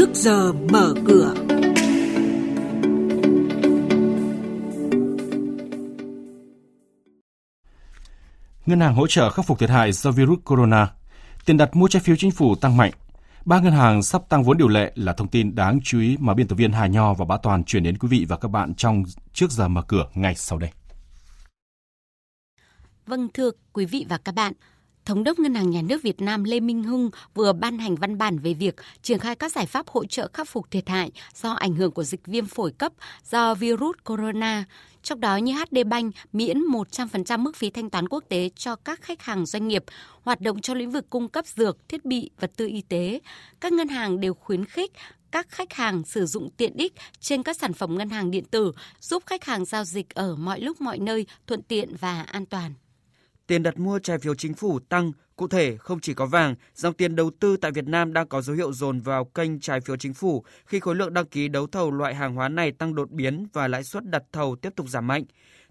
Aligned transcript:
trước 0.00 0.14
giờ 0.14 0.52
mở 0.52 0.94
cửa. 1.06 1.34
Ngân 8.66 8.80
hàng 8.80 8.94
hỗ 8.94 9.06
trợ 9.06 9.30
khắc 9.30 9.46
phục 9.46 9.58
thiệt 9.58 9.70
hại 9.70 9.92
do 9.92 10.10
virus 10.10 10.38
corona. 10.44 10.92
Tiền 11.44 11.56
đặt 11.56 11.76
mua 11.76 11.88
trái 11.88 12.02
phiếu 12.02 12.16
chính 12.16 12.30
phủ 12.30 12.54
tăng 12.54 12.76
mạnh. 12.76 12.92
Ba 13.44 13.60
ngân 13.60 13.72
hàng 13.72 14.02
sắp 14.02 14.22
tăng 14.28 14.42
vốn 14.44 14.58
điều 14.58 14.68
lệ 14.68 14.92
là 14.94 15.12
thông 15.12 15.28
tin 15.28 15.54
đáng 15.54 15.78
chú 15.84 16.00
ý 16.00 16.16
mà 16.20 16.34
biên 16.34 16.48
tập 16.48 16.56
viên 16.56 16.72
Hà 16.72 16.86
Nho 16.86 17.14
và 17.14 17.24
Bá 17.24 17.36
Toàn 17.42 17.64
chuyển 17.64 17.82
đến 17.82 17.98
quý 17.98 18.08
vị 18.08 18.26
và 18.28 18.36
các 18.36 18.48
bạn 18.48 18.74
trong 18.74 19.02
trước 19.32 19.50
giờ 19.50 19.68
mở 19.68 19.82
cửa 19.82 20.06
ngay 20.14 20.34
sau 20.34 20.58
đây. 20.58 20.70
Vâng 23.06 23.28
thưa 23.34 23.50
quý 23.72 23.86
vị 23.86 24.06
và 24.08 24.18
các 24.18 24.34
bạn, 24.34 24.52
Thống 25.10 25.24
đốc 25.24 25.38
Ngân 25.38 25.54
hàng 25.54 25.70
Nhà 25.70 25.82
nước 25.82 26.02
Việt 26.02 26.20
Nam 26.20 26.44
Lê 26.44 26.60
Minh 26.60 26.82
Hưng 26.82 27.10
vừa 27.34 27.52
ban 27.52 27.78
hành 27.78 27.96
văn 27.96 28.18
bản 28.18 28.38
về 28.38 28.54
việc 28.54 28.76
triển 29.02 29.18
khai 29.18 29.36
các 29.36 29.52
giải 29.52 29.66
pháp 29.66 29.88
hỗ 29.88 30.04
trợ 30.04 30.30
khắc 30.32 30.48
phục 30.48 30.70
thiệt 30.70 30.88
hại 30.88 31.10
do 31.34 31.52
ảnh 31.52 31.74
hưởng 31.74 31.92
của 31.92 32.02
dịch 32.02 32.26
viêm 32.26 32.46
phổi 32.46 32.72
cấp 32.72 32.92
do 33.30 33.54
virus 33.54 33.96
corona. 34.04 34.64
Trong 35.02 35.20
đó 35.20 35.36
như 35.36 35.52
HD 35.52 35.78
Bank 35.86 36.14
miễn 36.32 36.58
100% 36.60 37.38
mức 37.38 37.56
phí 37.56 37.70
thanh 37.70 37.90
toán 37.90 38.08
quốc 38.08 38.24
tế 38.28 38.50
cho 38.56 38.76
các 38.76 39.02
khách 39.02 39.22
hàng 39.22 39.46
doanh 39.46 39.68
nghiệp 39.68 39.84
hoạt 40.22 40.40
động 40.40 40.60
trong 40.60 40.76
lĩnh 40.76 40.90
vực 40.90 41.10
cung 41.10 41.28
cấp 41.28 41.46
dược, 41.46 41.88
thiết 41.88 42.04
bị, 42.04 42.30
vật 42.40 42.52
tư 42.56 42.66
y 42.66 42.82
tế. 42.82 43.20
Các 43.60 43.72
ngân 43.72 43.88
hàng 43.88 44.20
đều 44.20 44.34
khuyến 44.34 44.64
khích 44.64 44.92
các 45.30 45.48
khách 45.48 45.72
hàng 45.72 46.04
sử 46.04 46.26
dụng 46.26 46.50
tiện 46.56 46.76
ích 46.76 46.92
trên 47.20 47.42
các 47.42 47.56
sản 47.56 47.72
phẩm 47.72 47.98
ngân 47.98 48.10
hàng 48.10 48.30
điện 48.30 48.44
tử, 48.44 48.72
giúp 49.00 49.22
khách 49.26 49.44
hàng 49.44 49.64
giao 49.64 49.84
dịch 49.84 50.14
ở 50.14 50.36
mọi 50.36 50.60
lúc 50.60 50.80
mọi 50.80 50.98
nơi 50.98 51.26
thuận 51.46 51.62
tiện 51.62 51.96
và 52.00 52.22
an 52.22 52.46
toàn 52.46 52.74
tiền 53.50 53.62
đặt 53.62 53.78
mua 53.78 53.98
trái 53.98 54.18
phiếu 54.18 54.34
chính 54.34 54.54
phủ 54.54 54.78
tăng, 54.78 55.12
cụ 55.36 55.48
thể 55.48 55.76
không 55.76 56.00
chỉ 56.00 56.14
có 56.14 56.26
vàng, 56.26 56.54
dòng 56.74 56.94
tiền 56.94 57.16
đầu 57.16 57.30
tư 57.40 57.56
tại 57.56 57.70
Việt 57.70 57.86
Nam 57.86 58.12
đang 58.12 58.28
có 58.28 58.42
dấu 58.42 58.56
hiệu 58.56 58.72
dồn 58.72 59.00
vào 59.00 59.24
kênh 59.24 59.60
trái 59.60 59.80
phiếu 59.80 59.96
chính 59.96 60.14
phủ 60.14 60.44
khi 60.66 60.80
khối 60.80 60.94
lượng 60.94 61.14
đăng 61.14 61.26
ký 61.26 61.48
đấu 61.48 61.66
thầu 61.66 61.90
loại 61.90 62.14
hàng 62.14 62.34
hóa 62.34 62.48
này 62.48 62.72
tăng 62.72 62.94
đột 62.94 63.10
biến 63.10 63.46
và 63.52 63.68
lãi 63.68 63.84
suất 63.84 64.10
đặt 64.10 64.22
thầu 64.32 64.56
tiếp 64.56 64.72
tục 64.76 64.88
giảm 64.88 65.06
mạnh. 65.06 65.24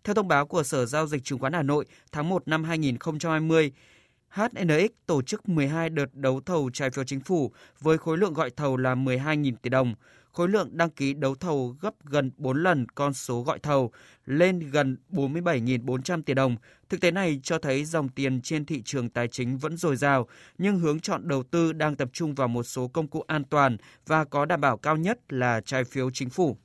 Theo 0.04 0.14
thông 0.16 0.28
báo 0.28 0.48
của 0.48 0.64
Sở 0.64 0.86
Giao 0.86 1.08
dịch 1.08 1.24
Chứng 1.24 1.40
khoán 1.40 1.54
Hà 1.54 1.62
Nội, 1.64 1.86
tháng 2.12 2.30
1 2.30 2.48
năm 2.48 2.64
2020, 2.64 3.72
HNX 4.30 4.92
tổ 5.06 5.22
chức 5.22 5.50
12 5.50 5.90
đợt 5.90 6.16
đấu 6.16 6.42
thầu 6.46 6.70
trái 6.74 6.90
phiếu 6.90 7.04
chính 7.04 7.20
phủ 7.20 7.52
với 7.80 7.98
khối 7.98 8.18
lượng 8.18 8.34
gọi 8.34 8.50
thầu 8.50 8.78
là 8.78 8.96
12.000 8.96 9.54
tỷ 9.62 9.70
đồng 9.70 9.96
khối 10.34 10.50
lượng 10.50 10.70
đăng 10.72 10.90
ký 10.90 11.14
đấu 11.14 11.36
thầu 11.36 11.76
gấp 11.82 11.94
gần 12.06 12.32
4 12.38 12.64
lần 12.64 12.86
con 12.96 13.14
số 13.14 13.42
gọi 13.42 13.60
thầu, 13.60 13.92
lên 14.26 14.60
gần 14.60 14.98
47.400 15.10 16.22
tỷ 16.22 16.34
đồng. 16.34 16.56
Thực 16.90 17.02
tế 17.02 17.12
này 17.12 17.40
cho 17.44 17.60
thấy 17.60 17.86
dòng 17.86 18.10
tiền 18.10 18.42
trên 18.42 18.66
thị 18.66 18.82
trường 18.86 19.10
tài 19.10 19.28
chính 19.28 19.58
vẫn 19.58 19.78
dồi 19.78 19.96
dào, 19.96 20.28
nhưng 20.58 20.80
hướng 20.80 21.00
chọn 21.00 21.28
đầu 21.28 21.44
tư 21.44 21.74
đang 21.74 21.96
tập 21.96 22.10
trung 22.14 22.36
vào 22.36 22.48
một 22.48 22.64
số 22.64 22.88
công 22.88 23.08
cụ 23.08 23.24
an 23.28 23.44
toàn 23.44 23.78
và 24.08 24.26
có 24.26 24.46
đảm 24.46 24.62
bảo 24.62 24.78
cao 24.78 24.98
nhất 24.98 25.20
là 25.30 25.62
trái 25.66 25.84
phiếu 25.84 26.10
chính 26.12 26.30
phủ. 26.30 26.58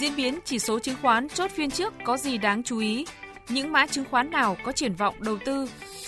Diễn 0.00 0.16
biến 0.16 0.38
chỉ 0.44 0.58
số 0.58 0.78
chứng 0.78 0.96
khoán 1.02 1.28
chốt 1.28 1.50
phiên 1.50 1.70
trước 1.70 1.94
có 2.04 2.16
gì 2.16 2.38
đáng 2.38 2.62
chú 2.62 2.78
ý? 2.78 3.06
Những 3.48 3.72
mã 3.72 3.86
chứng 3.86 4.04
khoán 4.10 4.30
nào 4.30 4.56
có 4.64 4.72
triển 4.72 4.94
vọng 4.94 5.14
đầu 5.20 5.38
tư? 5.44 5.66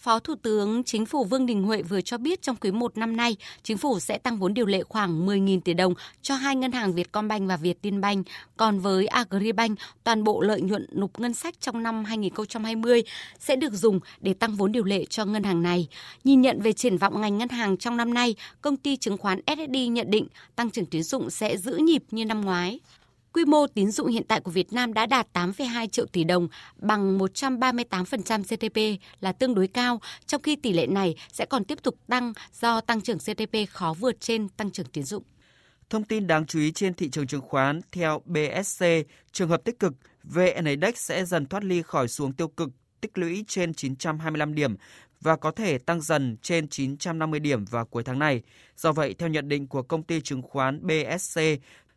Phó 0.00 0.18
Thủ 0.18 0.34
tướng 0.42 0.84
Chính 0.84 1.06
phủ 1.06 1.24
Vương 1.24 1.46
Đình 1.46 1.62
Huệ 1.62 1.82
vừa 1.82 2.00
cho 2.00 2.18
biết 2.18 2.42
trong 2.42 2.56
quý 2.56 2.70
1 2.70 2.96
năm 2.96 3.16
nay, 3.16 3.36
Chính 3.62 3.78
phủ 3.78 4.00
sẽ 4.00 4.18
tăng 4.18 4.38
vốn 4.38 4.54
điều 4.54 4.66
lệ 4.66 4.82
khoảng 4.82 5.26
10.000 5.26 5.60
tỷ 5.60 5.74
đồng 5.74 5.94
cho 6.22 6.34
hai 6.34 6.56
ngân 6.56 6.72
hàng 6.72 6.92
Vietcombank 6.92 7.48
và 7.48 7.56
Vietinbank. 7.56 8.26
Còn 8.56 8.78
với 8.78 9.06
Agribank, 9.06 9.78
toàn 10.04 10.24
bộ 10.24 10.40
lợi 10.40 10.60
nhuận 10.60 10.86
nộp 10.92 11.20
ngân 11.20 11.34
sách 11.34 11.60
trong 11.60 11.82
năm 11.82 12.04
2020 12.04 13.02
sẽ 13.38 13.56
được 13.56 13.72
dùng 13.72 14.00
để 14.20 14.34
tăng 14.34 14.54
vốn 14.54 14.72
điều 14.72 14.84
lệ 14.84 15.04
cho 15.04 15.24
ngân 15.24 15.42
hàng 15.42 15.62
này. 15.62 15.88
Nhìn 16.24 16.40
nhận 16.40 16.60
về 16.60 16.72
triển 16.72 16.98
vọng 16.98 17.20
ngành 17.20 17.38
ngân 17.38 17.48
hàng 17.48 17.76
trong 17.76 17.96
năm 17.96 18.14
nay, 18.14 18.34
công 18.62 18.76
ty 18.76 18.96
chứng 18.96 19.18
khoán 19.18 19.40
SSD 19.46 19.76
nhận 19.90 20.10
định 20.10 20.26
tăng 20.56 20.70
trưởng 20.70 20.86
tín 20.86 21.02
dụng 21.02 21.30
sẽ 21.30 21.56
giữ 21.56 21.76
nhịp 21.76 22.02
như 22.10 22.24
năm 22.24 22.40
ngoái. 22.40 22.80
Quy 23.32 23.44
mô 23.44 23.66
tín 23.66 23.90
dụng 23.90 24.06
hiện 24.06 24.24
tại 24.28 24.40
của 24.40 24.50
Việt 24.50 24.72
Nam 24.72 24.94
đã 24.94 25.06
đạt 25.06 25.26
8,2 25.32 25.86
triệu 25.86 26.06
tỷ 26.06 26.24
đồng, 26.24 26.48
bằng 26.76 27.18
138% 27.18 28.42
GDP 28.42 29.02
là 29.20 29.32
tương 29.32 29.54
đối 29.54 29.68
cao, 29.68 30.00
trong 30.26 30.42
khi 30.42 30.56
tỷ 30.56 30.72
lệ 30.72 30.86
này 30.86 31.14
sẽ 31.32 31.44
còn 31.44 31.64
tiếp 31.64 31.82
tục 31.82 31.94
tăng 32.08 32.32
do 32.60 32.80
tăng 32.80 33.00
trưởng 33.00 33.18
GDP 33.18 33.70
khó 33.70 33.94
vượt 33.98 34.20
trên 34.20 34.48
tăng 34.48 34.70
trưởng 34.70 34.86
tín 34.86 35.04
dụng. 35.04 35.22
Thông 35.90 36.04
tin 36.04 36.26
đáng 36.26 36.46
chú 36.46 36.58
ý 36.58 36.72
trên 36.72 36.94
thị 36.94 37.10
trường 37.10 37.26
chứng 37.26 37.40
khoán 37.40 37.80
theo 37.92 38.22
BSC, 38.24 38.84
trường 39.32 39.48
hợp 39.48 39.64
tích 39.64 39.78
cực, 39.78 39.92
VN 40.24 40.64
Index 40.64 40.94
sẽ 40.96 41.24
dần 41.24 41.46
thoát 41.46 41.64
ly 41.64 41.82
khỏi 41.82 42.08
xuống 42.08 42.32
tiêu 42.32 42.48
cực 42.48 42.70
tích 43.00 43.18
lũy 43.18 43.44
trên 43.48 43.74
925 43.74 44.54
điểm 44.54 44.76
và 45.20 45.36
có 45.36 45.50
thể 45.50 45.78
tăng 45.78 46.00
dần 46.00 46.36
trên 46.42 46.68
950 46.68 47.40
điểm 47.40 47.64
vào 47.64 47.84
cuối 47.86 48.02
tháng 48.02 48.18
này. 48.18 48.42
Do 48.76 48.92
vậy, 48.92 49.14
theo 49.18 49.28
nhận 49.28 49.48
định 49.48 49.66
của 49.66 49.82
công 49.82 50.02
ty 50.02 50.20
chứng 50.20 50.42
khoán 50.42 50.86
BSC, 50.86 51.40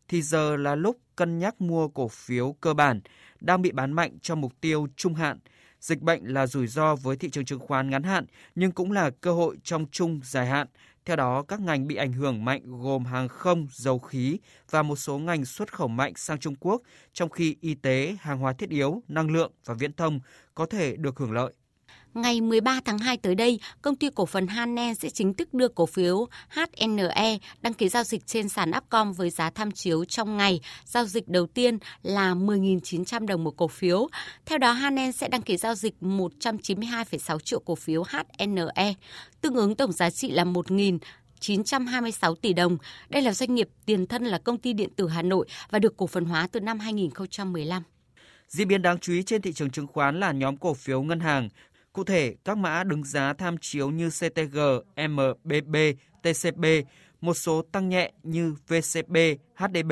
thì 0.07 0.21
giờ 0.21 0.55
là 0.55 0.75
lúc 0.75 0.97
cân 1.15 1.39
nhắc 1.39 1.61
mua 1.61 1.87
cổ 1.87 2.07
phiếu 2.07 2.55
cơ 2.61 2.73
bản 2.73 3.01
đang 3.39 3.61
bị 3.61 3.71
bán 3.71 3.91
mạnh 3.91 4.17
cho 4.21 4.35
mục 4.35 4.53
tiêu 4.61 4.87
trung 4.95 5.13
hạn. 5.13 5.39
Dịch 5.79 6.01
bệnh 6.01 6.23
là 6.23 6.47
rủi 6.47 6.67
ro 6.67 6.95
với 6.95 7.17
thị 7.17 7.29
trường 7.29 7.45
chứng 7.45 7.59
khoán 7.59 7.89
ngắn 7.89 8.03
hạn 8.03 8.25
nhưng 8.55 8.71
cũng 8.71 8.91
là 8.91 9.09
cơ 9.09 9.31
hội 9.31 9.57
trong 9.63 9.85
trung 9.91 10.19
dài 10.23 10.45
hạn. 10.45 10.67
Theo 11.05 11.15
đó, 11.15 11.43
các 11.47 11.59
ngành 11.59 11.87
bị 11.87 11.95
ảnh 11.95 12.13
hưởng 12.13 12.45
mạnh 12.45 12.61
gồm 12.65 13.05
hàng 13.05 13.27
không, 13.27 13.67
dầu 13.71 13.99
khí 13.99 14.37
và 14.69 14.83
một 14.83 14.95
số 14.95 15.17
ngành 15.17 15.45
xuất 15.45 15.73
khẩu 15.73 15.87
mạnh 15.87 16.13
sang 16.15 16.39
Trung 16.39 16.55
Quốc, 16.55 16.81
trong 17.13 17.29
khi 17.29 17.55
y 17.61 17.75
tế, 17.75 18.15
hàng 18.19 18.39
hóa 18.39 18.53
thiết 18.53 18.69
yếu, 18.69 19.01
năng 19.07 19.31
lượng 19.31 19.51
và 19.65 19.73
viễn 19.73 19.93
thông 19.93 20.19
có 20.55 20.65
thể 20.65 20.95
được 20.95 21.17
hưởng 21.17 21.31
lợi. 21.31 21.53
Ngày 22.13 22.41
13 22.41 22.79
tháng 22.85 22.97
2 22.97 23.17
tới 23.17 23.35
đây, 23.35 23.59
công 23.81 23.95
ty 23.95 24.09
cổ 24.15 24.25
phần 24.25 24.47
Hanen 24.47 24.95
sẽ 24.95 25.09
chính 25.09 25.33
thức 25.33 25.53
đưa 25.53 25.67
cổ 25.67 25.85
phiếu 25.85 26.27
HNE 26.49 27.37
đăng 27.61 27.73
ký 27.73 27.89
giao 27.89 28.03
dịch 28.03 28.27
trên 28.27 28.49
sàn 28.49 28.71
Upcom 28.77 29.13
với 29.13 29.29
giá 29.29 29.49
tham 29.49 29.71
chiếu 29.71 30.05
trong 30.05 30.37
ngày 30.37 30.61
giao 30.85 31.05
dịch 31.05 31.27
đầu 31.27 31.47
tiên 31.47 31.77
là 32.03 32.33
10.900 32.33 33.25
đồng 33.25 33.43
một 33.43 33.57
cổ 33.57 33.67
phiếu. 33.67 34.07
Theo 34.45 34.57
đó, 34.57 34.71
Hanen 34.71 35.11
sẽ 35.11 35.27
đăng 35.27 35.41
ký 35.41 35.57
giao 35.57 35.75
dịch 35.75 35.93
192,6 36.01 37.39
triệu 37.39 37.59
cổ 37.59 37.75
phiếu 37.75 38.03
HNE, 38.03 38.93
tương 39.41 39.55
ứng 39.55 39.75
tổng 39.75 39.91
giá 39.91 40.09
trị 40.09 40.31
là 40.31 40.43
1.000 40.43 40.99
926 41.39 42.35
tỷ 42.35 42.53
đồng. 42.53 42.77
Đây 43.09 43.21
là 43.21 43.33
doanh 43.33 43.55
nghiệp 43.55 43.69
tiền 43.85 44.07
thân 44.07 44.23
là 44.23 44.37
công 44.37 44.57
ty 44.57 44.73
điện 44.73 44.89
tử 44.95 45.07
Hà 45.07 45.21
Nội 45.21 45.47
và 45.69 45.79
được 45.79 45.97
cổ 45.97 46.07
phần 46.07 46.25
hóa 46.25 46.47
từ 46.51 46.59
năm 46.59 46.79
2015. 46.79 47.83
Diễn 48.47 48.67
biến 48.67 48.81
đáng 48.81 48.99
chú 48.99 49.13
ý 49.13 49.23
trên 49.23 49.41
thị 49.41 49.53
trường 49.53 49.69
chứng 49.69 49.87
khoán 49.87 50.19
là 50.19 50.31
nhóm 50.31 50.57
cổ 50.57 50.73
phiếu 50.73 51.01
ngân 51.01 51.19
hàng 51.19 51.49
Cụ 51.93 52.03
thể, 52.03 52.35
các 52.45 52.57
mã 52.57 52.83
đứng 52.83 53.03
giá 53.03 53.33
tham 53.33 53.57
chiếu 53.61 53.89
như 53.89 54.09
CTG, 54.09 54.59
MBB, 55.09 55.75
TCB, 56.21 56.65
một 57.21 57.33
số 57.33 57.61
tăng 57.71 57.89
nhẹ 57.89 58.11
như 58.23 58.55
VCB, 58.67 59.17
HDB, 59.55 59.91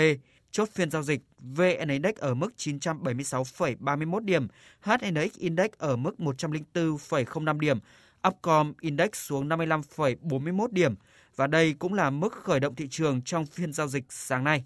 chốt 0.51 0.69
phiên 0.73 0.91
giao 0.91 1.03
dịch 1.03 1.21
VN 1.39 1.87
Index 1.89 2.15
ở 2.15 2.33
mức 2.33 2.53
976,31 2.57 4.19
điểm, 4.19 4.47
HNX 4.81 5.37
Index 5.37 5.69
ở 5.77 5.95
mức 5.95 6.15
104,05 6.17 7.59
điểm, 7.59 7.79
Upcom 8.27 8.73
Index 8.81 9.09
xuống 9.13 9.49
55,41 9.49 10.67
điểm 10.71 10.95
và 11.35 11.47
đây 11.47 11.73
cũng 11.73 11.93
là 11.93 12.09
mức 12.09 12.33
khởi 12.33 12.59
động 12.59 12.75
thị 12.75 12.87
trường 12.91 13.21
trong 13.21 13.45
phiên 13.45 13.73
giao 13.73 13.87
dịch 13.87 14.03
sáng 14.09 14.43
nay. 14.43 14.63